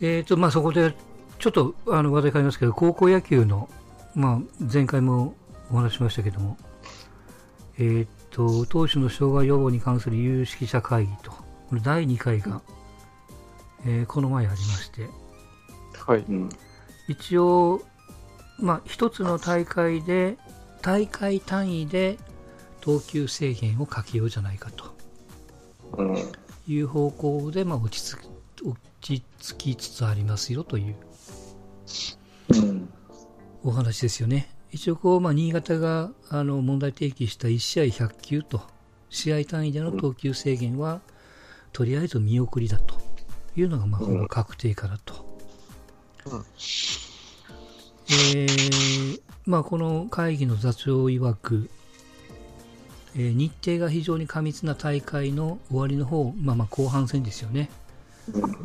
[0.00, 0.94] えーとまあ、そこで
[1.38, 3.68] ちょっとあの話題変わりますけど、高校野球の、
[4.14, 5.34] まあ、前回も
[5.70, 6.56] お話ししましたけども、
[7.78, 12.60] えーと、投手の障害予防に関する有識者会議と、これ第2回が、
[13.84, 15.08] えーこの前ありまして、
[16.06, 16.24] はい。
[16.28, 16.48] うん。
[17.08, 17.82] 一応、
[18.58, 20.36] まあ、一つの大会で、
[20.82, 22.18] 大会単位で
[22.80, 24.96] 投球制限をかけようじゃないかと
[25.98, 26.16] うん。
[26.66, 28.35] いう方向で、まあ、落ち着き落
[29.00, 30.96] ち着きつつありますよという
[32.48, 32.88] うん。
[33.62, 34.48] お話ですよね。
[34.70, 38.62] 一応こう、まあ、新潟があの問題提起した1試合100球と、
[39.10, 41.00] 試合単位での投球制限は、
[41.72, 42.96] とりあえず見送りだと
[43.56, 45.14] いうのが、まあ、ほぼ確定からと。
[46.26, 46.44] うん
[48.08, 51.70] えーまあ、この会議の座長曰く、
[53.14, 57.70] えー日程が非常に過密な大会の終わりの方、まあ、まあ後半戦ですよね。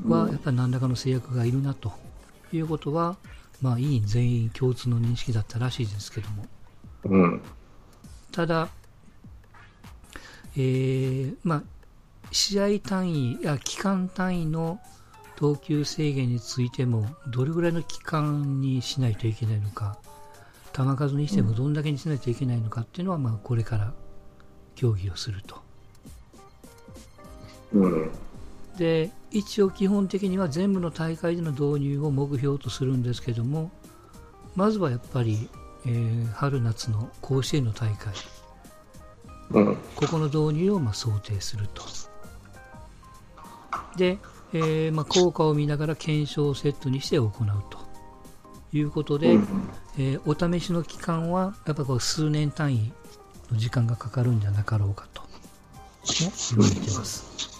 [0.07, 1.93] はやっぱり何らかの制約がいるなと
[2.51, 3.17] いうことは、
[3.61, 6.45] まあ、委員全員共通の認識だったらしいですけども、
[7.05, 7.41] うん。
[8.31, 8.69] ただ、
[10.55, 11.63] えーまあ、
[12.31, 14.79] 試合単位や期間単位の
[15.35, 19.97] 投球制限についても、どれぐらいの期間にしないといけないのか、
[20.73, 23.93] 球数にしてもどんだけにしないといけないのかっていうのは、まあ、これから
[24.75, 25.61] 協議をすると。
[27.73, 28.11] うん。
[28.77, 33.71] で一応基本的には全部の大会での導入を目標とするんですけども
[34.55, 35.49] まずはやっぱり、
[35.85, 38.13] えー春夏の甲子園の大会
[39.51, 39.75] うん。
[39.95, 41.83] ここの導入をまあ想定すると
[43.97, 44.17] で、
[44.53, 47.31] えーまあ、効果を見ながら検証をセットにして行う
[47.69, 47.79] と
[48.73, 49.47] いうことで、うん
[49.97, 52.93] えーお試しの期間はやっぱこう数年単位
[53.51, 55.27] の時間がかかるんじゃなかろうかとも
[56.51, 57.50] 言われています。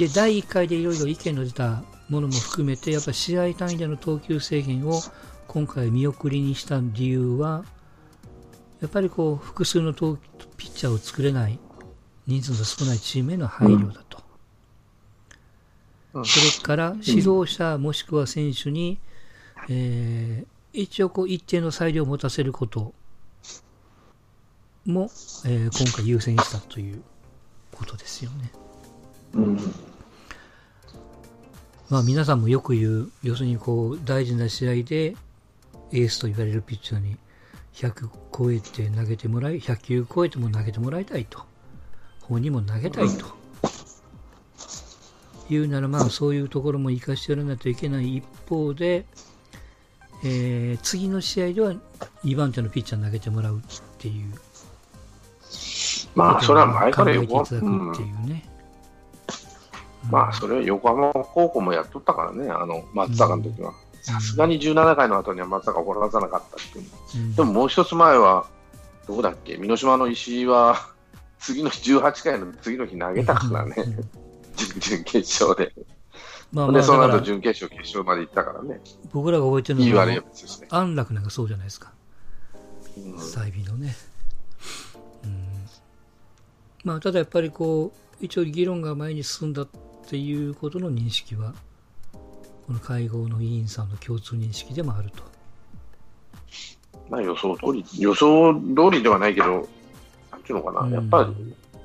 [0.00, 4.98] で第1回でいろいろ意見の出たものも含めてやっぱり試合単位での投球制限を
[5.46, 7.66] 今回見送りにした理由は
[8.80, 10.16] やっぱりこう複数の投
[10.56, 11.58] ピッチャーを作れない
[12.26, 14.18] 人数の少ないチームへの配慮だと。
[16.14, 18.98] うんそれから指導者もしくは選手に、
[19.68, 22.94] えー一応こう一定の裁量を持たせること
[24.86, 25.10] も、
[25.44, 27.02] えー今回優先したという
[27.72, 28.50] ことですよね。
[29.34, 29.58] うん。
[31.90, 35.16] まあ皆さんもよく言う、要するにこう大事な試合で
[35.92, 37.16] エースと言われるピッチャーに
[37.74, 41.42] 100超えて投げてもらい、100球超えても投げてもらいたいと。
[42.22, 43.26] 本人も投げたいと。
[45.50, 49.04] いうならまあそういうところも生かしてやらないといけない一方で、
[50.22, 51.74] えー次の試合では
[52.22, 53.62] 2番手のピッチャーに投げてもらうっ
[53.98, 54.32] ていう
[56.14, 58.49] まあ、それは前から考えてい横浜、ただくってうんいうね。
[60.10, 63.72] まあ、それは横浜高校もやっとったからね、あの、松坂の時は。
[64.02, 66.84] さすがに17回の後には松坂を転がさなかったっていう。
[67.16, 68.46] うんでももう一つ前は、
[69.06, 70.76] どこだっけ、箕島の石井は、
[71.38, 74.20] 次の日18回の次の日投げたからね、うん
[74.56, 75.72] 準々決勝で。
[76.52, 78.80] まあまで、その後準決勝、決勝まで行ったからね。
[79.12, 80.20] 僕らが覚えてるのはね。
[80.68, 81.92] 安楽なんかそうじゃないですか。
[82.98, 83.94] うん済美のね。
[85.24, 85.46] うん
[86.84, 89.66] まあ、ただやっぱりこう、一応議論が前に進んだ
[90.10, 91.54] っていうことの認識は、
[92.66, 95.22] この会合の委員さんの共通認識でもあると。
[97.08, 98.60] まあ予想通り、予想通
[98.90, 99.68] りではないけど、
[100.32, 101.32] なんていうのかな、うんやっぱ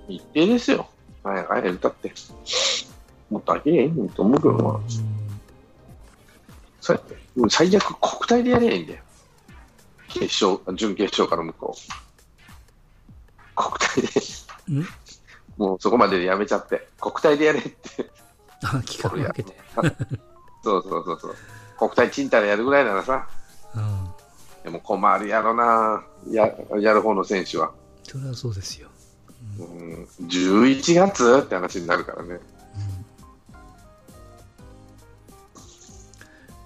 [0.07, 0.89] り日程ですよ。
[1.23, 2.13] なんやかんや言って。
[3.29, 4.69] もっと飽きりゃいいと思うけどな。
[4.71, 4.81] う
[6.81, 6.99] それ
[7.35, 9.03] もう最悪国体でやりゃいいんだよ。
[10.07, 13.51] 決勝、準決勝から向こう。
[13.53, 14.87] 国体で、んん？
[15.57, 18.09] もうそこまででやめちゃって、国体でやれって。
[18.63, 19.55] あ、企画分けて。
[20.63, 21.35] そうそうそうそう。
[21.77, 23.27] 国体ちんたらやるぐらいならさ、
[23.75, 24.09] うん。
[24.63, 27.71] でも困るやろな、ややる方の選手は。
[28.03, 28.89] それはそうですよ。
[29.59, 32.39] うん、11月って話になるからね。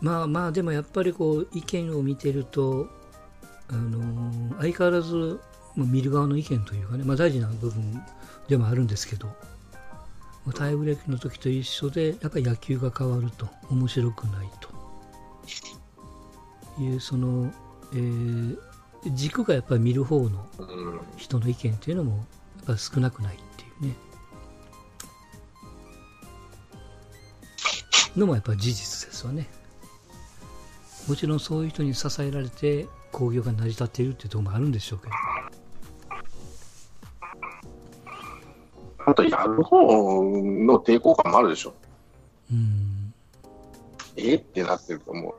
[0.01, 2.87] まあまあ、でもやっぱりこう、意見を見てると、
[3.67, 5.39] あのー相変わらず、
[5.75, 8.01] まあ見る側の意見というかね、まあ大事な部分
[8.49, 9.33] でもあるんですけど、
[10.55, 14.69] タイブレークの時と一緒で、やっぱり野球が変わると面白くないと
[16.81, 17.53] いう、その、
[17.93, 18.57] えー
[19.13, 20.45] 軸がやっぱり見る方の、
[21.17, 22.23] 人の意見っていうのも、や
[22.63, 23.95] っぱ少なくないっていうね。
[28.17, 29.47] のもやっぱ事実ですわね。
[31.07, 35.13] もちろんそういう人に支えられて工業が成り立っているっていうところもあるんでしょうけど。
[39.09, 39.77] あと、やる方
[40.23, 41.73] の抵抗感もあるでしょ。
[42.51, 43.13] うん。
[44.15, 45.35] えってなってると思う。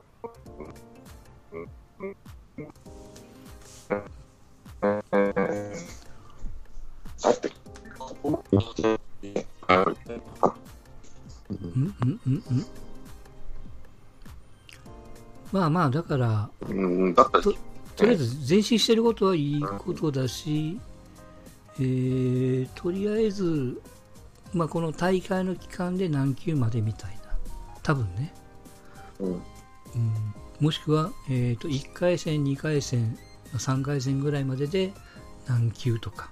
[4.81, 6.01] えー
[7.21, 7.49] だって、
[7.99, 8.83] ここまで来
[11.49, 12.65] うんうんうんうん
[15.51, 17.53] まあまあだからうん、だったら、と
[17.95, 20.79] とりあえず前進してることはいいことだし、
[21.79, 23.81] えーとりあえず、
[24.53, 27.21] まあ、この大会の期間で何級までみたいな。
[27.83, 28.33] 多分ね、
[29.19, 29.31] うん。
[29.33, 29.41] うん、
[30.59, 33.17] もしくは、えー、と1回戦2回戦
[33.53, 34.93] 3回戦ぐらいまでで
[35.47, 36.29] 何級とか、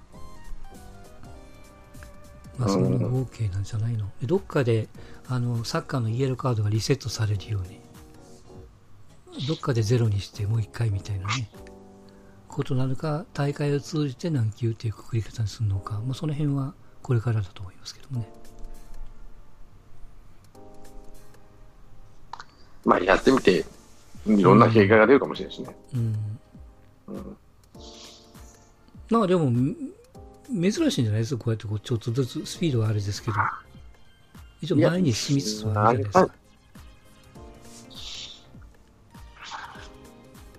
[2.56, 4.88] まあ、その合計なんじゃないの、でどっかで
[5.28, 7.80] あのサッカーのイエローカードがリセットされるように。
[9.46, 11.48] どっかでゼロにしてもう一回みたいなね
[12.50, 18.28] ことなのか大会を通じて何級っていうくくり方にするのか、まあ、その辺はこれからだと思いますけどもね。
[22.84, 23.64] まあ、やってみて、
[24.26, 25.76] いろんな経過が出るかもしれないしね。
[25.94, 26.16] うん。
[27.08, 27.36] うん
[29.10, 29.76] まあでもん
[30.52, 31.36] 珍しいんじゃないです？
[31.36, 33.36] かこうやってこうちょっとずつスピードはあれですけど。
[34.62, 36.30] 一応前に進みつつはあるじゃない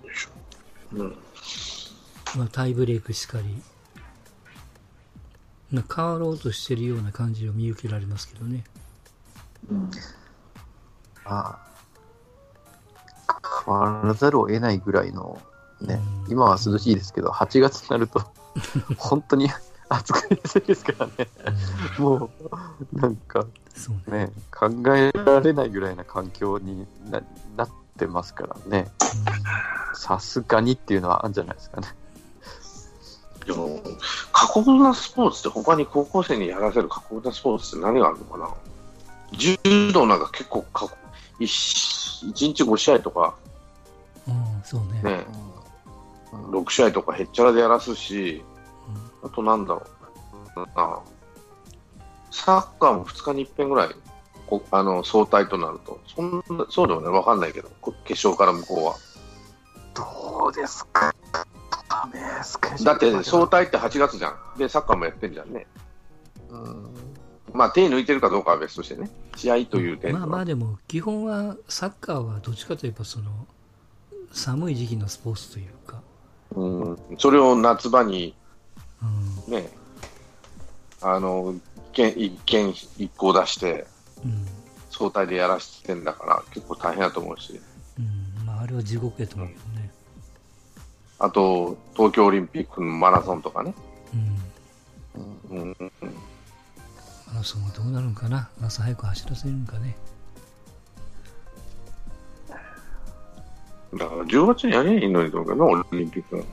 [0.03, 0.35] ですか。
[0.93, 1.17] うん
[2.37, 3.61] まあ、タイブレークしかり、
[5.71, 8.63] まあ、変わろうとしてるような感じを見受けられますけどね。
[11.23, 11.59] まあ、
[13.65, 15.41] 変わらざるを得ないぐらいの、
[15.81, 18.21] ね、うん今は涼しいですけど、8月になると、
[18.97, 19.49] 本当に
[19.89, 21.29] 暑くなりですからね。
[21.99, 22.31] も
[22.93, 23.51] う、なんかね。
[24.07, 27.21] ね、考えられないぐらいな環境にな
[27.55, 28.91] なってますからね。
[29.93, 31.87] さすがにっていうのはあるんじゃないですかね。
[34.41, 38.49] 過酷なスポーツって、他に高校生にやらせる過酷なスポーツって何があるのかな？
[39.33, 39.55] 柔
[39.93, 40.97] 道なんか結構過酷、
[41.39, 41.45] 1,
[42.33, 43.35] 日5試合とか、
[44.27, 45.03] うん、うんそうね。
[45.03, 45.25] ね、
[46.33, 46.59] うん。
[46.59, 48.43] 6試合とかへっちゃらでやらすし、
[49.21, 49.83] あとなんだろ
[50.55, 50.59] う。
[50.75, 50.99] な、
[52.31, 53.89] サッカーも2日に1遍ぐらい、
[54.47, 58.95] こあの総体となると、そんなそうでもね、わかんないけど、こ決勝から向こうは。
[59.93, 61.13] どうですか？
[62.01, 64.57] ダメスケジュールだって、総体って8月じゃん。
[64.57, 65.67] で、サッカーもやってんじゃんね。
[66.49, 66.91] うん
[67.53, 70.19] まあ、手抜いてるかどうかは別としてね、試合という点では。
[70.19, 73.31] まあまあでも、基本はサッカーはどっちかといえばその、
[74.31, 76.01] 寒い時期のスポーツというか、
[76.55, 78.33] うん、それを夏場に
[79.47, 79.69] うん、ね、
[81.01, 81.55] あの、
[81.93, 83.85] 一件一件一個出して、
[84.23, 84.45] うん、
[84.89, 87.59] 総体でやらせてんだから、結構大変だと思うし、
[87.97, 88.01] う
[88.43, 89.70] ん、まああれは地獄やと思うけどね。
[91.23, 93.75] あと、東京オリンピックのマラソンとかね、
[95.51, 95.59] うん。
[95.59, 95.75] うん、
[97.27, 98.49] マラソンはどうなるんかな？
[98.59, 99.95] 朝早く走らせるんかね？
[103.93, 106.43] だから10月にやりゃいいのにと思うけどね、オリンピックの。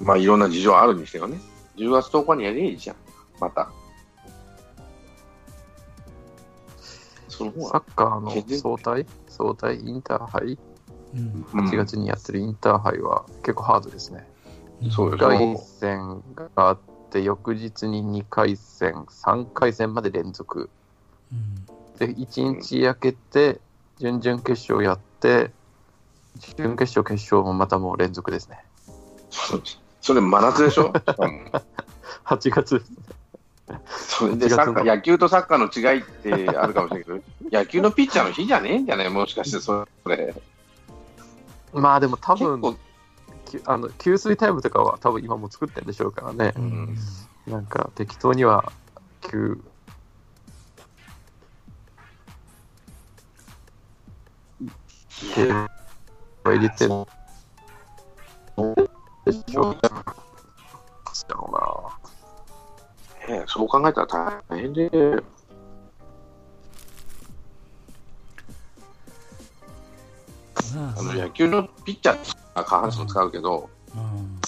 [0.00, 0.06] うん。
[0.06, 1.38] まあ、いろんな事情あるにしてもね、
[1.76, 2.96] 10月10日にやりゃいいじゃん、
[3.38, 3.70] また。
[7.28, 9.04] その方サが、ッカーの総体？
[9.28, 9.78] 総体？
[9.78, 10.58] インターハイ？
[11.14, 14.26] 8月にやってるインターハイは結構ハードですね。
[14.90, 16.78] そうよ1回戦があっ
[17.10, 20.70] て、翌日に2回戦、3回戦まで連続。
[21.32, 21.64] うん。
[21.98, 23.60] で、1日空けて、
[23.98, 25.50] 準々決勝やって、
[26.56, 28.64] 準決勝、決勝もまたもう連続ですね。
[30.00, 30.86] それ真夏でしょ？
[30.86, 31.40] しかも
[32.24, 32.96] 8月ですね。
[33.86, 40.34] それでサッカー野球とサッカーの違いってあるかもしれないけど、野球のピッチャーの日じゃねえんじゃないもしかしてそれ。
[41.72, 42.78] まあでも多結分、
[43.66, 46.52] あの給水タイムとかは多分今もう作ってるんでしょうからね。
[46.56, 46.96] うん。
[47.46, 48.72] なんか適当には
[49.20, 49.60] 給
[56.44, 57.06] 入れてる
[59.24, 59.76] でしょう。
[59.80, 59.88] だ
[61.34, 61.92] ろ
[63.28, 64.90] ねえそう考えたら大変で、
[70.76, 74.40] あ、あの野球のピッチャーは下半身を使うけど、うん。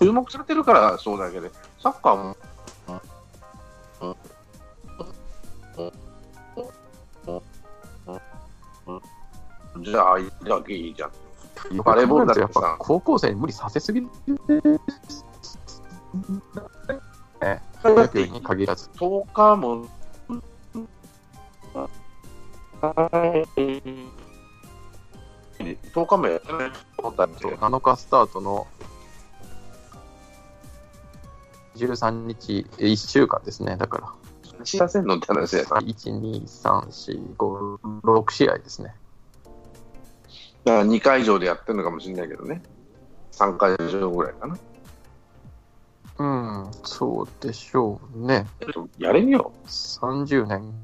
[0.00, 1.48] 注目されてるからそうだけど、
[1.82, 2.36] サッカーも、
[9.82, 11.10] じゃあ、あいつだけいいじゃん。
[11.82, 14.06] バレーボールだってやっぱさ高校生に無理させすぎる。
[17.40, 18.88] ね、野球に限らず。
[18.94, 19.86] 10日も、
[22.80, 23.46] 10
[26.06, 28.66] 日もやってないとだって、7日スタートの
[31.76, 34.10] 13日、1週間ですね、だから。
[34.64, 35.06] 知らせん。
[35.06, 35.68] のって話やな。
[35.78, 38.96] 1、2、3、4、5、6試合ですね。
[40.64, 42.60] だから2回以上でやってるのかもしれないけどね。
[43.32, 44.58] 3回以上ぐらいかな。
[46.18, 46.24] う
[46.68, 48.48] ん、そうでしょうね。
[48.98, 49.28] やれん。
[49.28, 49.52] よ。
[49.66, 50.74] 30年。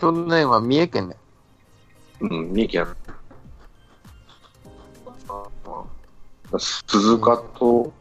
[0.00, 1.16] 去年は三重県ね。
[2.20, 2.86] うん、三重県。
[6.58, 7.92] 鈴鹿と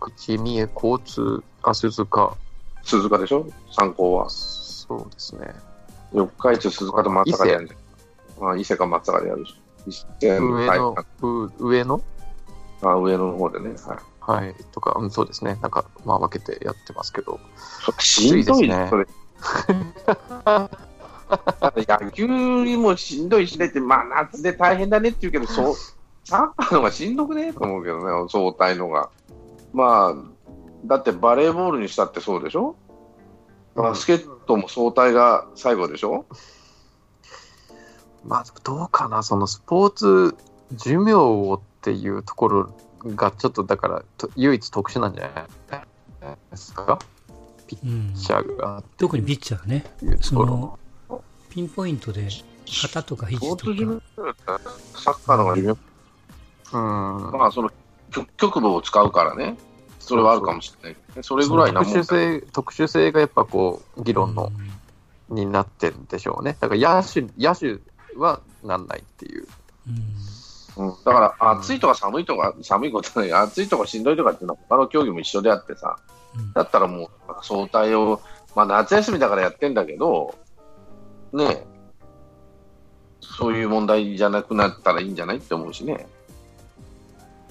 [0.00, 2.36] 口、三重、交通、あ、鈴鹿。
[2.82, 4.30] 鈴鹿でしょ参考は。
[4.30, 5.54] そうですね。
[6.12, 7.68] 四日市鈴鹿と松坂でやるん。
[7.68, 8.48] じゃん。
[8.50, 9.54] あ伊勢か松坂でやるし。
[9.86, 10.96] 伊勢上の、
[11.58, 12.02] 上の、
[12.82, 13.74] あ上野の方でね。
[13.86, 14.44] はい。
[14.44, 15.58] はい、とか、うん、そうですね。
[15.62, 15.70] なん。
[15.70, 17.40] か、まあ分けてやってますけど。
[17.98, 18.30] しん。
[18.30, 19.06] どいきついですねそれ。
[21.76, 22.26] 野球
[22.64, 25.74] にもしんどいしねって、まあ夏で大変だねって言うけど、そう、
[26.24, 29.10] サッカーの方がしんどくねと思うけどね、総体のが。
[29.72, 30.14] まあ、
[30.84, 32.76] だってバレーボールにしたってそうでしょ？
[33.74, 36.26] バスケットも総体が最後でしょ？
[38.24, 40.36] まあ、どうかな、そのスポーツ
[40.72, 42.74] 寿命をっていうところ
[43.06, 45.46] が、ちょっとだから、と唯一特殊なんじゃない
[46.50, 46.98] ですか、
[47.76, 49.84] ピうんッチャーが特にピッチャーね。
[49.86, 50.78] っていうとその、
[51.50, 52.28] ピンポイントで
[52.82, 54.60] 肩とかス肘とか、
[54.94, 55.76] サッカーの方が
[56.72, 57.38] うん。
[57.38, 57.70] まあその
[58.10, 59.56] 局局部を使うからね、
[59.98, 61.22] それはあるかもしれない。
[61.22, 64.52] それぐらいなもん特殊性、特殊性がやっぱこう、議論の、
[65.28, 66.56] になってるんでしょうね。
[66.60, 67.80] だから野手、野手
[68.18, 69.46] はなんないっていう。
[69.88, 70.88] うん。
[70.88, 76.21] うん、だから、暑いとか寒いとか、寒いことない、暑いとかしんどいとかっていうのは他の競技も一緒であってさ、うん
[76.54, 77.10] だったらもう、
[77.42, 78.20] 総体を、
[78.54, 80.34] まあ夏休みだからやってんだけど、
[81.32, 81.66] ねえ
[83.20, 86.06] そういう問題じゃなくなったらいいんじゃないって思うしね。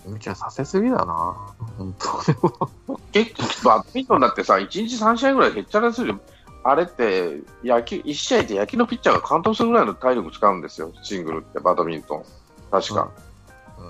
[0.06, 1.54] 無茶させすぎだな。
[1.78, 6.20] 本当結局、バドミントンだってさ、1日3試合ぐらい減っちゃらするよ。
[6.64, 12.24] あれって、野球、1試合で野球のピッチャーが完投するぐらいの体力使うんですよ、シングルって、バドミントン。
[12.72, 13.02] 確か。
[13.02, 13.32] うんうん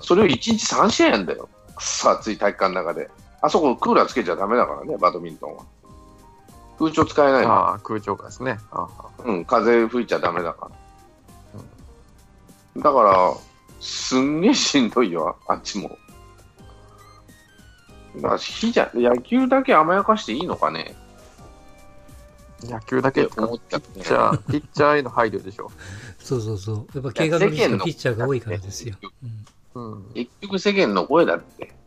[0.00, 1.48] それを1日3試合やんだよ。
[1.76, 3.10] くそ暑い体育館の中で。
[3.42, 5.64] あそこクーラーつけちゃダメだからね、バドミントンは。
[6.78, 7.52] 空調使えないの。
[7.52, 8.58] ああ、空調がですね。
[8.70, 10.70] ああうん、風吹いちゃダメだか
[12.76, 12.82] ら。
[12.82, 13.34] だから、
[13.80, 15.98] すんげえしんどいよ、あっちも。
[18.16, 20.94] だから火じゃ、野球だけ甘やかしていいのかね
[22.62, 25.70] 野球だけ思っちゃピッチャー、ピッチャーへの配慮でしょ
[26.20, 26.86] そうそうそう。
[26.94, 28.94] やっぱ怪我のピッチャーが多いからですよ。
[29.74, 29.94] うんう。
[29.94, 30.12] うん。
[30.14, 31.81] 結局世間の声だって。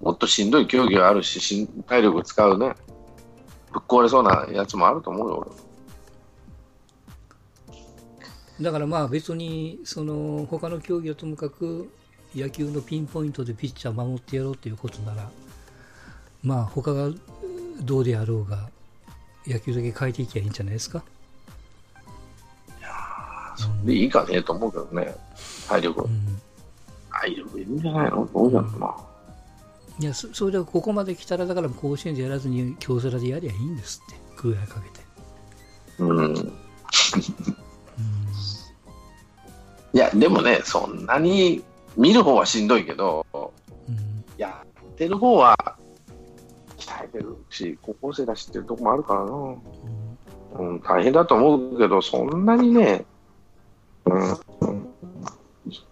[0.00, 2.74] もっとしんどい競技があるし、体力使うね。
[3.72, 5.50] ぶっ壊れそうなやつもあると思うよ、俺。
[8.64, 11.90] だからまあ別に、その、他の競技はともかく、
[12.34, 15.30] 野球のピンポイントでピッチャー守ってやろうっていうことなら、
[16.42, 17.10] まあ他が
[17.80, 18.68] どうであろうが、
[19.46, 21.02] 野球だけ変えていきゃいいんじゃないですか。
[23.84, 25.14] でいいかねと思うけどね。
[25.68, 26.06] 体力う。
[26.06, 26.40] ん。
[27.10, 28.26] 体力いるんじゃないの？
[28.32, 28.94] どうだろうな。
[30.00, 34.18] いや、そそれでここまで来たら、だから甲子園でやらずに京セラでやりゃいいんですって。
[34.34, 35.04] クーラーかけて。
[35.98, 36.18] うん。
[36.18, 36.36] うん。
[39.92, 41.62] いや、でもね、そんなに
[41.98, 43.38] 見る方はしんどいけど、う
[43.92, 44.24] ん。
[44.38, 45.54] やってる方は
[46.78, 49.30] 鍛えてるし、高校生だしっていうとこもあるからな。
[49.30, 49.58] うん
[50.52, 53.04] うん、大変だと思うけど、そんなにね、
[54.06, 54.90] うん、うん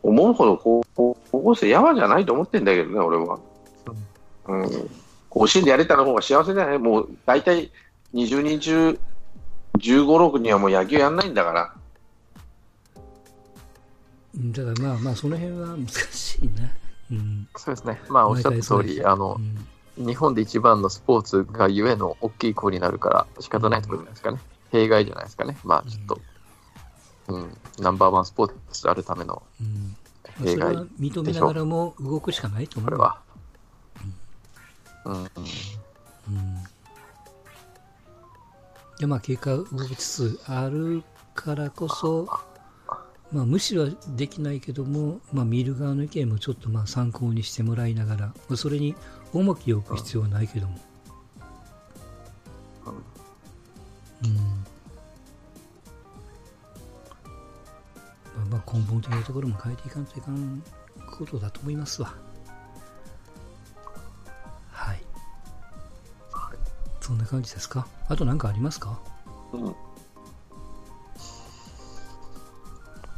[0.03, 3.39] 思うほど高校高校生やわじゃないと思ってんだけどね、俺は。
[4.49, 4.91] うん、
[5.29, 6.79] 甲子園でやれたの方が幸せだよね。
[6.79, 7.71] もう大体
[8.15, 8.99] 20人中
[9.79, 11.75] 15、6人はもう野球やんないんだから。
[14.37, 16.71] うんだからまあまあ、その辺は難しいな。
[17.11, 17.49] うん。
[17.57, 18.01] そうですね。
[18.09, 19.67] まあ、おっしゃった通り、あのう、ん
[19.99, 24.39] 日本で一番のスポーツがゆえの大きい子になるから仕方ないところじゃないですかね。
[24.71, 25.59] 弊害じゃないですかね。
[25.65, 26.21] まあ、ちょっと、
[27.35, 32.97] うん、ナンバーワンスポーツであるためのうんまあそれ弊害は認めながらも動くしかないと思うよ。
[32.97, 33.21] これは。
[35.09, 35.29] うん、うん。
[38.99, 41.03] で、まあ、結果動きつつある
[41.35, 42.29] からこそ、
[43.33, 48.95] まあ、無視はできないけども、まあ、見る側の意見もちょっとまあ参考にしてもらいながら、まあそれに
[49.33, 50.79] 重きを置く必要はないけども。
[54.25, 54.35] うん。
[58.37, 60.63] まあ、まあ根本的なところも変えていかんといかん
[61.19, 62.28] ことだと思いますわ。
[67.09, 67.87] そんな感じですか？
[68.09, 68.99] あと何かありますか？
[69.55, 69.75] うん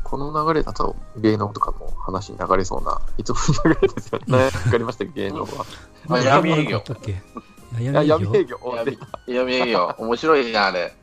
[0.04, 4.44] この流れだと芸能とかも話に流れそうな、いつもの流れですよね。
[4.44, 5.66] わかりました、芸能は。
[6.08, 7.12] あ闇営業あったっけ？
[7.80, 8.58] いやいや闇営業？
[8.64, 9.00] 闇営業。
[9.28, 10.96] 闇営業、面白いね、あれ。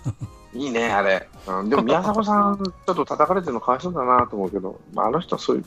[0.54, 1.28] いいね、あれ。
[1.46, 5.64] うん、でも、宮迫さん、ちょっと叩かれてるのかわいそうだなと思うけど、まあ、あの人はそういう、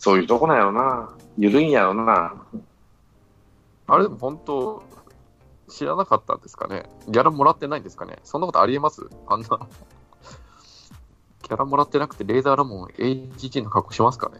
[0.00, 1.10] そういうとこなんやろな。
[1.38, 2.34] 緩いんやろな。
[3.86, 4.82] あれでも本当、
[5.72, 6.84] 知らなかったんですかね。
[7.08, 8.18] ギャラもらってないんですかね。
[8.24, 9.08] そんなことありえます？
[9.26, 9.46] あんな。
[9.46, 14.38] ギャラもらってなくて、レーザーラモン HG の格好しますかね？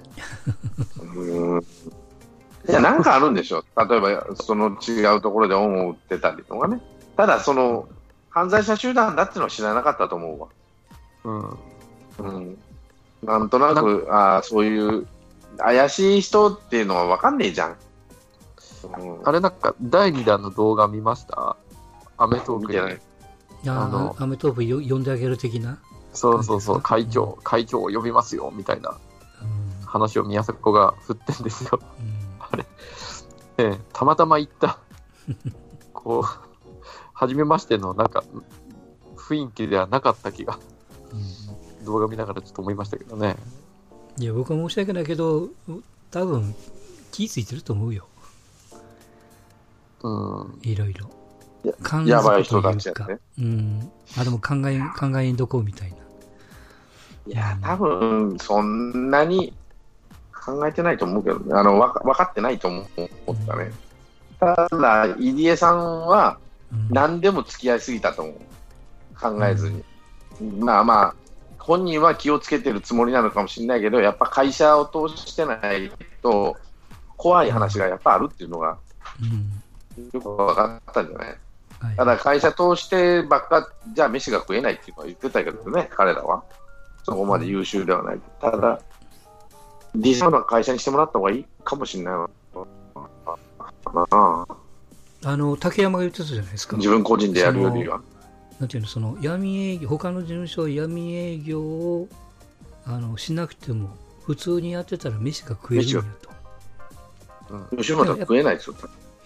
[1.14, 1.60] うん。
[1.60, 3.64] いや、なんかあるんでしょ。
[3.76, 6.80] 例えば、その違うところで恩を売ってたりとかね。
[7.16, 7.88] ただ、その、
[8.30, 10.48] 犯罪者集団だっていうのは知らなかったと思うわ。
[11.24, 11.58] うん。
[12.18, 12.58] うん。
[13.24, 15.08] なんとなく、ああ、そういう、
[15.58, 17.76] 怪しい人っていうのは分かんねえじゃん。
[18.88, 21.56] うん、あれなんか、第2弾の動画見ました？
[22.16, 23.00] アメトークで。
[23.64, 25.78] あのアメトープよ呼んであげる的な、
[26.12, 28.90] そうそうそう、会長、会長を呼びますよ、みたいな
[29.40, 29.86] うん。
[29.86, 31.78] 話を宮迫が振ってんですよ。
[31.80, 32.60] うん。
[33.58, 34.78] ええ、たまたま行った、
[35.94, 38.24] こう、初めましての、なんか、
[39.16, 40.58] 雰囲気ではなかった気が、
[41.78, 41.84] うん。
[41.84, 43.36] 動画見ながらちょっと思いましたけどね。
[44.18, 45.48] いや僕は申し訳ないけど
[46.10, 46.54] 多分
[47.12, 48.06] 気付いてると思うよ
[50.02, 50.58] うん。
[50.62, 51.10] いろいろ
[51.64, 53.18] や感やばい人たちやね。
[53.38, 55.96] うんあでも考え考えんどこうみたいな
[57.26, 59.54] いや、多分、そんなに
[60.34, 61.54] 考えてないと思うけどね。
[61.54, 62.86] あの、わか分かってないと思っ
[63.46, 63.72] たね。
[64.40, 66.38] ただ、入江さんは
[66.72, 68.36] うん何でも付き合いすぎたと思う。
[69.20, 69.84] 考えずに。
[70.58, 71.14] まあまあ、
[71.58, 75.92] 本人は気をつけてるつもりなのかもしれないけど、やっぱ会社を通してない
[76.22, 76.56] と、
[77.16, 78.78] 怖い話がやっぱあるっていうのが
[79.22, 79.61] うん
[80.12, 81.28] よく分かったんじゃない？
[81.28, 86.44] はいただ会社通してばっかじゃあ飯が食えないっていうのは言ってたけどね、彼らは。
[87.04, 88.20] そこまで優秀ではない。
[88.40, 88.80] ただ、
[89.96, 92.30] 理想の会社にしてもらった方がいいかもしれないわ。
[93.92, 94.46] まあ、
[95.24, 98.00] あの竹山が言ってたじゃないですか自分個人でやるよりは。
[98.60, 102.08] なんていうのその闇営業他の事務所は闇営業を
[102.86, 103.90] あのしなくても
[104.24, 106.02] 普通にやってたら飯が食えるんや
[107.70, 108.76] と吉本は食えないですよ。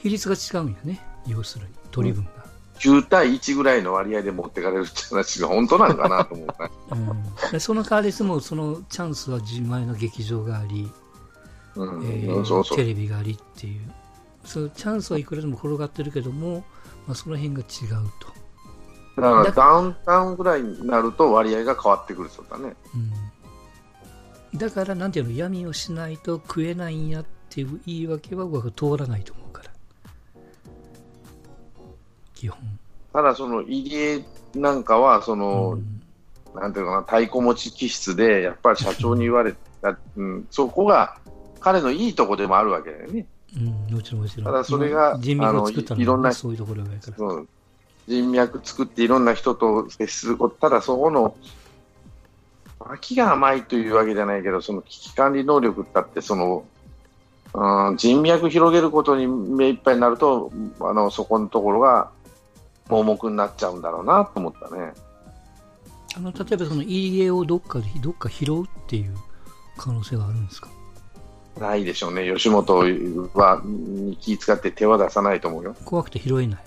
[0.06, 1.00] 比率が違うんやね。
[1.26, 2.30] 要するに取り分が、
[2.78, 6.54] 9対1ぐらいの割合で持ってかれるって話が本当なのかなと思うね。
[6.92, 7.52] うん。
[7.52, 10.90] でその代わりでもそのチャンスは自前の劇場があり、
[11.74, 12.04] うん。
[12.06, 12.78] えーうんそうそう。
[12.78, 12.84] テ。
[12.84, 13.80] レビがありっていう。
[14.44, 16.64] そのチャンスはいくらでも転がってるけども、
[17.06, 22.76] まあ、その辺が違うと、だからダウンタウンぐらいになると割合が変わってくるそうだね。
[24.52, 29.65] うん、だからなんていうの闇をしないと食えないんやっていう言い訳は僕は通らないと思うから
[32.36, 32.58] 基本、
[33.12, 36.02] ただその入江なんかはその、うん。
[36.54, 41.18] なんていうのかな、太鼓持ち気質で、やっぱり社長に言われた、 うん、そこが
[41.60, 43.26] 彼のいいとこでもあるわけだよね。
[43.56, 43.60] う
[43.92, 44.44] ん、もちろんもちろん。
[44.46, 47.26] ただそれが人脈を作ったのあのいいろんなそういうところがやから。
[47.26, 47.40] う。
[47.40, 47.48] ん、
[48.08, 51.36] 人脈作っていろんな人と接すること、ただそこの
[52.78, 56.64] 脇が甘いというわけじゃないけど、その危機管理能力だってその、
[57.54, 62.10] うん、人脈広げることに目いっぱいになると、あのそこのところが
[62.88, 64.92] 盲目になっちゃうんだろうなと思ったね。
[66.16, 69.14] あの例えばその入り江をどっかでどっか拾うっていう
[69.76, 70.68] 可能性はあるんですか？
[71.60, 72.76] ないでしょうね、吉本
[73.34, 75.76] はに気使って手は出さないと思うよ。
[75.84, 76.64] 怖くて拾えない、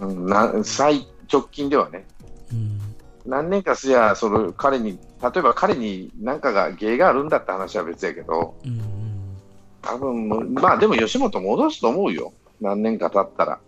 [0.00, 2.06] うん、な最直近ではね、
[2.52, 2.80] うん。
[3.24, 9.36] 何年かすりゃその彼に、例えば彼に何かが芸があるんだって話は別やけど、うんうん、
[9.82, 13.60] 多分まあでも吉本戻すと思うよ、何年か経ったら、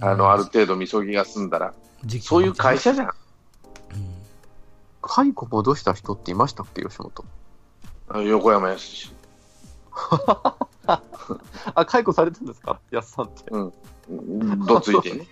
[0.00, 1.74] あのある程度、みそぎが済んだら、
[2.20, 3.14] そういう会社じゃん、うん。
[5.02, 7.24] 解雇戻した人っていましたっけ、吉本。
[8.26, 9.12] 横山やすし、
[10.86, 13.50] あ、解雇されたんですか、安さんって。
[13.50, 14.66] うん。
[14.66, 15.26] どついてね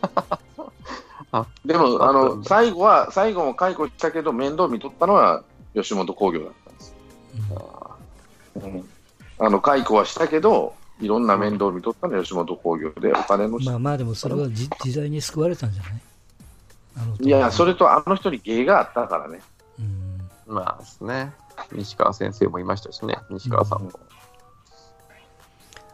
[1.32, 1.46] あ。
[1.64, 5.42] でもああの最後は、最後も解雇したけど、面倒見とったのは
[5.74, 6.94] 吉本興業だったんです。
[8.56, 8.88] うん。
[9.38, 12.16] あの解雇はしたけど、いろんな面倒を見とったの。
[12.16, 15.92] は吉本興業で、お金のまあまあでもそれはじ時代に救われたんじゃない？
[16.96, 19.40] あのいや、それとあの人に芸があったからね。
[19.78, 20.54] うん。
[20.54, 21.32] まあですね。
[21.72, 23.90] 西川先生もいましたしね、西川さんも。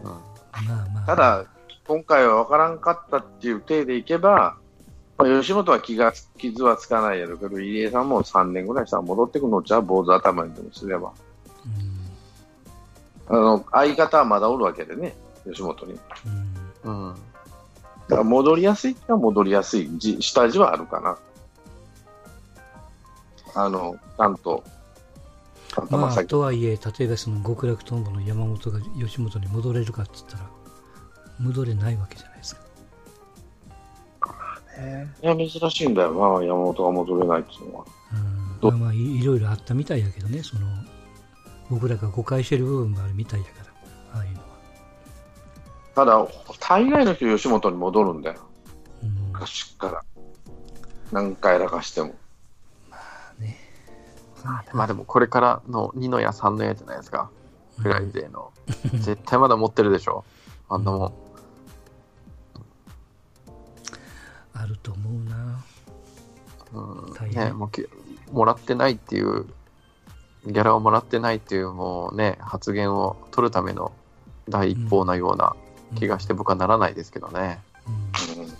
[0.03, 0.07] うん。
[0.09, 0.21] ま
[0.85, 1.07] あまあ。
[1.07, 1.45] ただ、
[1.87, 4.57] 今回は分からんかったっていう体でいけば、
[5.19, 11.12] まあ、吉本は気がつ傷はつかないやろうけど、入江さんも3年ぐらいしたら戻ってくるのじゃあ坊主頭にでもすれば。
[13.29, 15.99] あの相方はまだおるわけでね、吉本に。
[16.85, 17.15] うんうんうん。
[17.15, 17.21] だ
[18.11, 21.19] から戻りやすいってのは戻りやすいじ下地はあるかな。
[23.55, 24.62] あの、ちゃんと、
[25.91, 30.51] まあとはいえ例えばその極楽とんぼの山本が吉本に戻れるかって言ったら
[31.39, 32.62] 戻れないわけじゃないですか。
[35.23, 37.85] いや、珍しいんだよな、山本が戻れないっていうのは。
[38.12, 40.67] うんどまあまあいいろいろあったみたいやけどね、その
[41.71, 43.51] 僕らが誤解してる部分もあるみたいやか
[44.13, 44.47] ら、ああいうのは。
[45.95, 46.27] ただ、
[46.61, 48.41] 大概の人、吉本に戻るんだよ、
[49.03, 50.05] うん昔っから。
[51.13, 52.15] 何回やらかしても。
[54.73, 57.31] まあでもこれからの2の矢3の矢じゃないですか。
[57.79, 58.53] フライデーの。
[58.95, 60.25] 絶対まだ持ってるでしょ。
[60.69, 61.13] あんなもん。
[64.55, 65.65] あると思うな。
[66.73, 66.81] う
[67.27, 67.87] んね、もうき
[68.33, 69.47] もらってないっていう、
[70.47, 73.93] ギャラをもらってないっていう、もうね、発言を取るための
[74.49, 75.57] 第一報なような
[75.97, 77.59] 気がして僕はならないですけどね。
[78.37, 78.43] うん。
[78.45, 78.51] うん。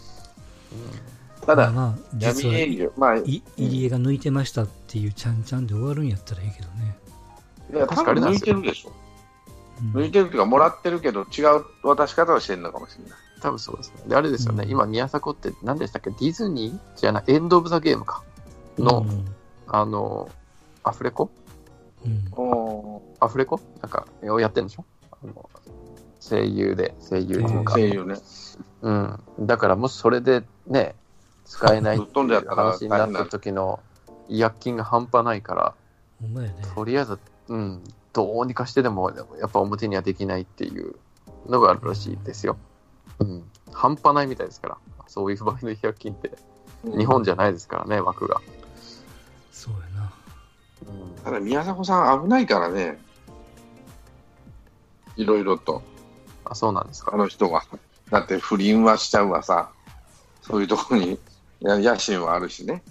[1.47, 5.45] ただ、まあまあ、闇実は営業、まあ、入江が抜いてましたっていうちゃん。
[5.45, 5.67] ちゃん。
[5.67, 6.09] で終わるん。
[6.09, 6.99] やったらいいけどね。
[7.73, 8.93] いや、確かに抜いてるでしょ。
[9.95, 13.19] う抜いてるっていうか、もらってるけど、違う渡し方をしてるのかもしれない。
[13.41, 14.03] 多分そうですね。
[14.09, 14.71] で、あれですよね、うん。
[14.71, 18.25] 今、宮迫って何でしたっけディズニーじゃない、エンド・オブ・ザ・ゲームか。
[18.79, 19.07] の、
[19.69, 20.29] あの、
[20.83, 21.31] アフレコ
[22.07, 23.61] うんおアフレコ？
[23.83, 24.85] なんか、をやってるんでしょ？
[25.11, 25.51] あの
[26.21, 27.75] 声優で、声優っていうか。
[27.75, 28.17] 声優ね。
[28.83, 29.21] うん。
[29.41, 30.95] だから、もしそれでね、
[31.45, 33.81] 使えないぶっ飛んじゃったら話になった時の
[34.29, 35.75] 違約金が半端ないから、
[36.21, 36.55] ね。
[36.75, 40.97] とりあえず、うん、どうにかしてでも、やっぱ表にはできないっていう
[41.49, 42.57] のがあるらしいですよ。
[43.21, 43.45] うん。
[43.73, 46.33] 半端ないみたいですから、そういう場合の違約金って、
[46.85, 48.41] 日本じゃないですからね、枠が。
[49.53, 49.96] そうやな。
[51.27, 52.99] うんただ、宮迫さん危ないからね。
[55.17, 55.83] いろいろと、
[56.45, 57.17] あ、そうなんですあか。
[57.17, 57.63] の人が。
[58.11, 59.71] だって不倫はしちゃうわさ、
[60.43, 61.19] そういうところに
[61.61, 62.83] や野心はあるしね。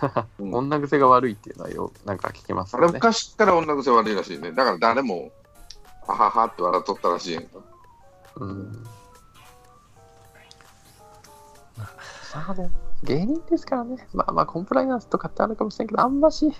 [0.38, 2.98] うん女癖が悪いっていうのはよ、なんか聞きますあれよね。
[2.98, 4.52] 昔っから女癖悪いらしいね。
[4.52, 5.30] だから誰も、
[6.06, 7.60] あははって笑っとったらしいやんか。
[8.36, 8.84] うん。
[11.78, 12.70] まあまあでも、
[13.04, 14.06] 芸人ですからね。
[14.12, 16.52] まあまあ、コンプライアンスとかってあるかもしれんけど、あんまし、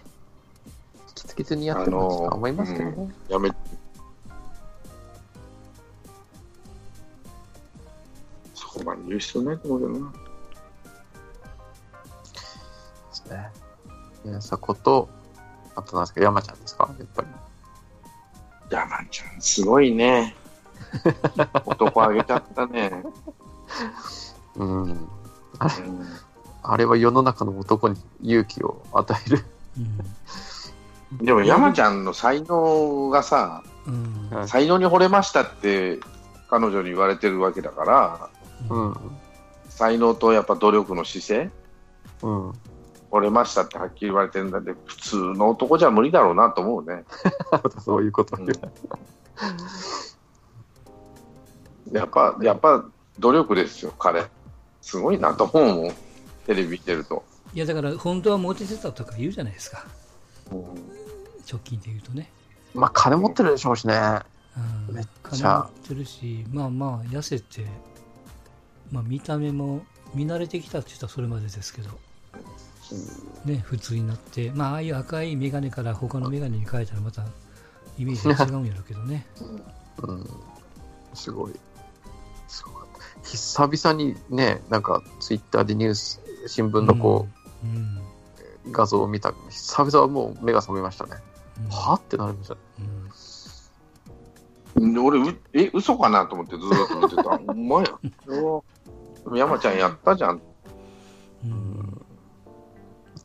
[1.15, 3.15] きつきつにやってもらうと思いますけどね。
[3.29, 3.51] やめ
[8.55, 10.13] そこまで言う必要ないと思うけどな。
[10.13, 10.19] で
[13.13, 13.51] すね。
[14.25, 15.09] 宮迫と、
[15.77, 17.29] あとなんですか、山ちゃんですか、やっぱり。
[18.71, 20.35] 山ちゃん、すごいね。
[21.67, 23.05] 男あげちゃったね。
[24.57, 24.83] うん。
[24.85, 25.09] うん
[26.67, 29.45] あれは世の中の男に勇気を与える。
[29.79, 29.99] うん。
[31.21, 34.31] でも山ちゃんの才能がさ、うん。
[34.37, 36.01] はい才能に惚れましたって
[36.49, 38.31] 彼女に言われてるわけだから、
[38.69, 38.95] うん。
[39.69, 41.51] 才能とやっぱ努力の姿勢、
[42.23, 42.51] うん。
[43.11, 47.05] 惚れましたってはっきり言われてるんだって、普通の男じゃ無理だろうなと思うね。
[47.79, 48.51] そういうこと言う。
[51.93, 52.85] やっぱ、やっぱ
[53.21, 54.25] 努力ですよ、彼。
[54.83, 55.95] すごいなと思うもん、
[56.47, 57.25] テレビ見てると。
[57.53, 59.87] いや、だから本当はモテてたとか言うじゃないですか。
[61.51, 62.31] 直近で言うとね。
[62.75, 63.95] まあ、金持ってるでしょうしね。
[64.89, 67.65] うんめっ金ちゃ持ってるし、まあまあ、痩せて、
[68.91, 71.91] まあ見た目も見慣れてきたって言ったらそれまでですけど、
[73.45, 77.25] ね、普通になって、まあ、ああいう赤い眼鏡から他の眼鏡に変えたらまた
[77.99, 79.27] イメージが違うんやろうけどね。
[80.03, 80.31] うん。
[81.15, 81.53] すごい。
[82.49, 82.85] すごい。
[83.25, 87.27] 久々にね、なんか、ツイッターでニュース、新聞のこ
[87.63, 87.71] うん。
[87.71, 87.99] うん
[88.67, 89.33] う、画像を見た。
[89.51, 91.13] 久々はもう目が覚めましたね。
[91.61, 91.95] うんは？
[91.95, 92.57] ってなりました。
[94.79, 97.23] うんで俺う、え、嘘かなと思ってずーっと見てた。
[97.23, 97.97] ほんまや。
[99.25, 100.43] お山ちゃんやったじゃん。
[101.45, 102.05] うん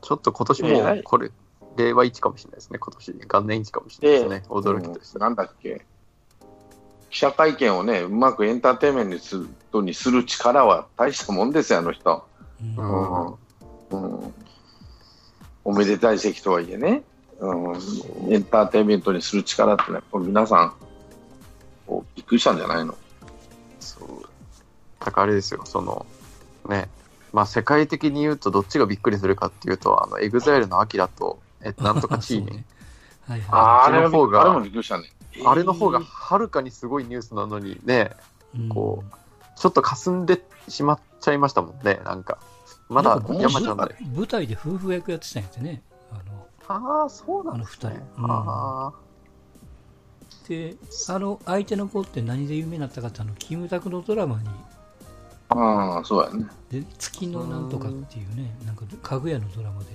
[0.01, 1.31] ちょっと今年もこれ、
[1.75, 2.79] 令和1かもしれないですね。
[2.79, 4.43] 今年、元年1かもしれないですね。
[4.49, 5.21] 驚きとしてうん。
[5.21, 5.85] なんだっけ。
[7.09, 12.23] 記者会見をね、うまくエンターテインメントにするとにする力は大したもんですよ、あの人。
[12.77, 13.37] うん
[13.91, 14.33] うんうん、
[15.65, 17.03] おめでたい席とはいえね、
[17.39, 17.71] う
[18.29, 20.73] ん、エンターテインメントにする力ってね、これ皆さん、
[21.87, 22.95] こうびっくりしたんじゃないの？
[23.79, 24.25] そう。
[24.99, 26.05] だからあれですよ、その、
[26.67, 26.89] ね、
[27.31, 32.65] まあ世界的に言うとどっちがびっくりするかっていうと、あの、 EXILE の AKIRA と、え、なんとかチー そうニ、ね
[33.27, 35.11] はいあはあれの方があれもびっくりしたね。
[35.45, 38.11] あれの方がはるかにすごいニュースなのにね、
[38.69, 39.13] こう、
[39.55, 42.39] ちょっと霞んでしまっちゃいましたもんね、なんか。
[42.89, 43.95] まだ山ちゃんで。
[44.15, 45.83] 舞台で夫婦役やってたんやってね。
[46.69, 48.01] あのああ、そうなんですね。
[48.17, 48.93] あの二人あ
[50.47, 50.75] で、
[51.09, 54.49] あの相手の子って何で有名になったかって、あのキムタクのドラマに、
[55.49, 56.45] ああ、そうやね。
[56.69, 59.87] で月のなんとかっていうね、なんか家具屋のドラマで、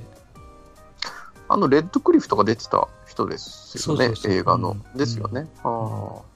[1.49, 4.71] あ、あの、レッドクリフとか出てた人ですよねそうそう、そう映画の。
[4.71, 5.49] うんですよね。
[5.63, 6.35] ああ。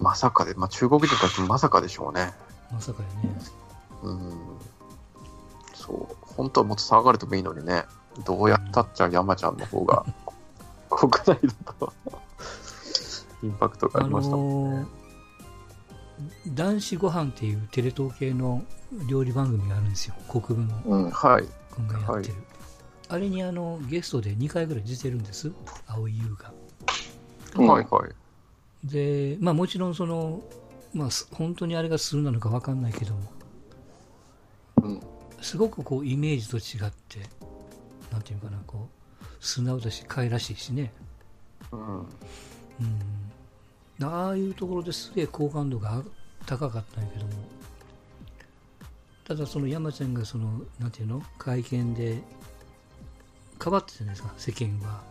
[0.00, 2.32] まさかで、まあ、中国人たちもまさかでしょうね。
[2.70, 3.36] まさかやね。
[4.02, 4.32] うん。
[5.74, 6.16] そう。
[6.36, 7.84] 本当はもっと騒がれてもいいのにね。
[8.24, 10.04] どうやったっちゃ山ちゃんの方が、
[10.90, 11.92] 国内だと、
[13.42, 14.78] インパクトがあありましたもんね。
[14.80, 14.98] のー
[16.48, 18.64] 男子ご飯っていうテレ東系の
[19.08, 20.14] 料理番組があるんですよ。
[20.28, 21.10] 国分うん。
[21.10, 21.44] はい。
[21.74, 22.34] 君がやってる。
[23.08, 25.50] あれにあのゲストで2回ぐらい出てるんです。
[25.86, 26.52] 蒼井優が。
[27.56, 28.86] うんはいはい。
[28.86, 30.42] で、まあもちろんその、
[30.92, 33.20] まあす本当にあれが素なのかわかんないけども、
[34.82, 35.00] うん。
[35.40, 37.20] すごくこうイメージと違って、
[38.12, 38.88] なんていうのかな、こ
[39.20, 40.92] う、素直だし、可愛らしいしね。
[41.72, 41.98] うん。
[41.98, 42.06] うん。
[44.04, 46.02] ああいうところですげえ好感度が
[46.46, 47.32] 高かったんやけども、
[49.24, 52.22] ただその山ちゃんがその、なんていうの、会見で、
[53.62, 55.02] 変わってたじゃないですか、世間は。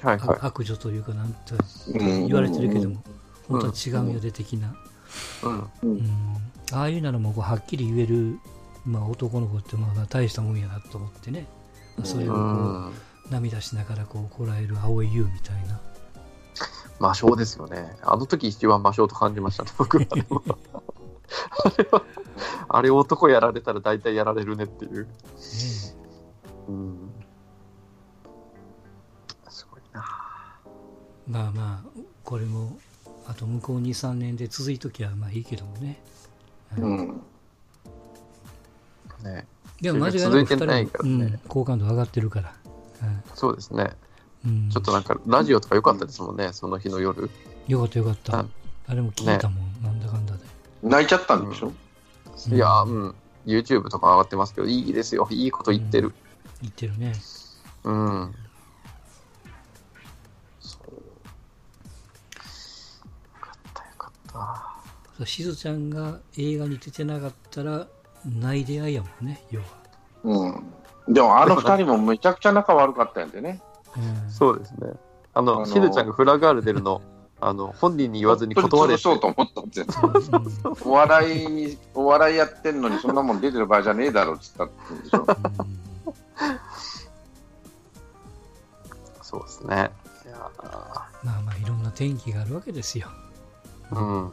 [0.00, 0.38] はいはい。
[0.40, 3.02] 悪女というか、なんとうん言われてるけども、
[3.48, 4.74] 本当は違うんやで的な。
[5.44, 5.58] うん。
[5.58, 5.70] う。
[5.82, 8.38] うんんああいうなのもこうはっきり言える、
[8.86, 11.61] まあ、男の子ってまあ大したもんやなと思ってね、まあ
[12.04, 12.88] それをうこん。
[12.88, 12.92] う
[13.30, 15.80] 涙しながらこうこらえる青い優みたいな、
[16.98, 17.96] 魔性ですよね。
[18.02, 20.04] あの時一番魔性と感じましたね、僕は。
[21.64, 22.02] あれは、
[22.68, 25.04] あれ男やられたら大体やられるねっていう。
[25.04, 25.10] ね
[26.68, 27.10] うん。
[29.48, 30.04] すごいな。
[31.26, 31.88] えまあまあ、
[32.24, 32.76] これも
[33.26, 36.02] あと向こう2、3年で続いときはまあいいけどもね。
[36.76, 37.22] うん。
[39.22, 39.46] ね
[39.82, 42.54] でも間違いなく続いて2人ないからねうん、好感度上がってるから。
[43.34, 43.90] そうですね。
[44.46, 47.28] うん、ちょっとなんか、ラジオとか良かったですもんね、その日の夜。
[47.68, 48.38] よかったよかった。
[48.38, 48.46] あ
[48.86, 50.40] あれも聞いたもん、なんだかんだで。
[50.82, 51.68] 泣いちゃったんでしょ？
[51.68, 51.74] うん
[52.54, 53.14] いやー、うん。
[53.44, 55.26] YouTube とか上がってますけど、いいですよ。
[55.30, 56.12] いいこと言ってる。
[56.60, 57.12] 言ってるね。
[57.84, 58.34] うん。
[60.60, 60.94] そう。
[60.94, 61.00] よ
[63.40, 64.66] かった、よかった。
[65.18, 67.86] そうしずちゃんが映画に出てなかったら、
[68.24, 69.66] ない出会いやもんね、要は。
[70.24, 71.12] うん。
[71.14, 73.60] でもあの二人もめちゃくちゃ仲悪かったんでね。
[73.96, 74.92] うんそうですね。
[75.34, 77.02] あの、あのーしずちゃんがフラガール出るの、
[77.40, 79.00] あの、本人に言わずに断れて。
[79.00, 79.84] そうと思ったんで
[80.84, 85.26] お笑いに、お笑いやってんのにそんなもん出てる場合じゃねえだろっつったって言うんでしょ。
[89.22, 89.90] そうですね。
[90.24, 90.62] いやー
[91.24, 93.08] まあまあいろんな天気があるわけですよ。
[93.90, 94.32] うん。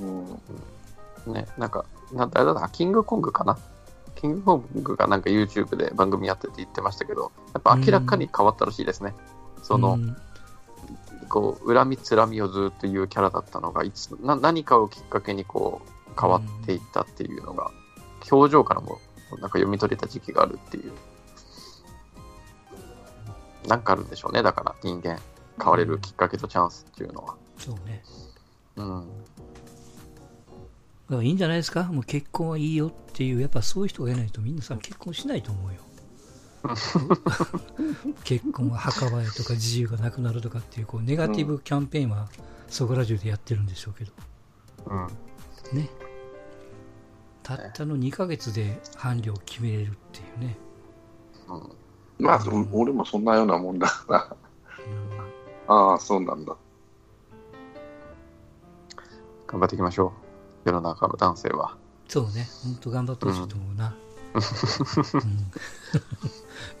[0.00, 1.32] うん。
[1.32, 3.58] ね、なんか、なんだ、あれだな、キングコングかな？
[4.14, 9.14] キングコングがなんか YouTube で番組やってて言ってましたけど、やっぱ明らかに変わったらしいですね。
[9.62, 10.16] その、うん
[11.28, 17.70] こう、恨みつらみをずっと言うキャラだったのが、いつ、な何かをきっかけにこう、変わっていったっていうのが、
[18.30, 18.98] 表情からも
[19.30, 20.92] なんか読み取れた時期があるっていう。
[23.66, 25.18] なんかあるんでしょうね、だから人間。
[25.56, 27.36] 変われるきっかけとチャンスっていうのは。
[27.58, 28.02] そうね。
[28.76, 29.08] うん。
[31.10, 31.84] だからいいんじゃないですか？
[31.84, 35.80] もう結婚はいいよっていう、やっぱそういう人がいないとみんなさ、結婚しないと思うよ。
[38.24, 42.30] 結婚は墓場へとか自由がなくなるとかっていうこうネガティブキャンペーンは
[42.68, 44.12] そこら中でやってるんでしょうけど
[44.86, 45.06] うん。
[45.78, 45.90] ね
[47.42, 50.56] たったの2ヶ月で伴侶を決めれるっていうね、
[52.18, 52.24] うん。
[52.24, 54.36] まあ、お俺もそんなようなもんだから。
[55.68, 56.56] うんああ、そうなんだ。
[59.46, 60.23] 頑張っていきましょう。
[60.64, 61.76] 世の中の男性は。
[62.08, 62.46] そうね。
[62.64, 63.94] 本当頑張ってほしいと思うな、
[64.34, 64.40] うん。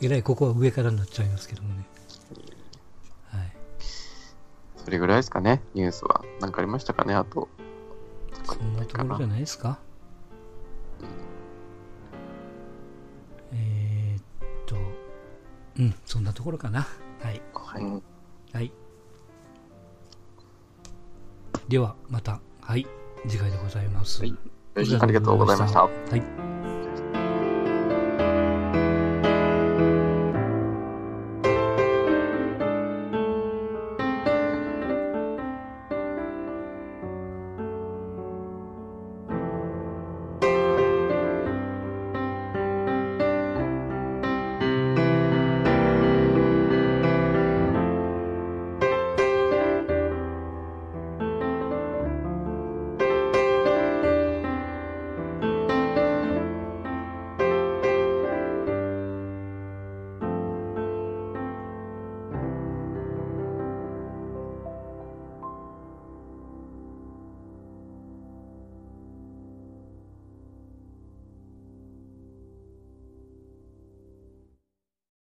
[0.00, 1.86] えらいここは上からになっちゃいますけどもね。
[3.30, 3.52] はい。
[4.76, 6.24] それぐらいですかね、ニュースは。
[6.40, 7.48] 何かありましたかね、あと。
[8.44, 9.78] そんなところじゃないですか？
[13.52, 14.24] えー、っ
[14.66, 14.76] と
[15.78, 16.86] うんそんなところかな。
[17.22, 17.40] はい。
[17.54, 17.82] はい。
[17.82, 18.02] うん
[18.52, 18.72] はい。
[21.68, 22.86] では、また、はい、
[23.28, 24.20] 次回でございます。
[24.22, 24.34] はい
[24.76, 26.53] ありがとうございましたはい。